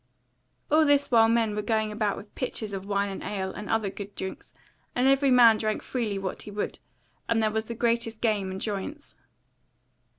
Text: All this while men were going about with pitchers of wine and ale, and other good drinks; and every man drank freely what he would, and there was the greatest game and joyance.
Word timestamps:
All 0.71 0.83
this 0.83 1.11
while 1.11 1.29
men 1.29 1.55
were 1.55 1.61
going 1.61 1.91
about 1.91 2.17
with 2.17 2.33
pitchers 2.33 2.73
of 2.73 2.87
wine 2.87 3.07
and 3.09 3.21
ale, 3.21 3.53
and 3.53 3.69
other 3.69 3.91
good 3.91 4.15
drinks; 4.15 4.51
and 4.95 5.07
every 5.07 5.29
man 5.29 5.57
drank 5.57 5.83
freely 5.83 6.17
what 6.17 6.41
he 6.41 6.49
would, 6.49 6.79
and 7.29 7.39
there 7.43 7.51
was 7.51 7.65
the 7.65 7.75
greatest 7.75 8.19
game 8.19 8.49
and 8.49 8.59
joyance. 8.59 9.15